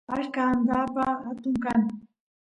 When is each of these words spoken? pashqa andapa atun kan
pashqa 0.09 0.41
andapa 0.53 1.05
atun 1.31 1.55
kan 1.63 1.81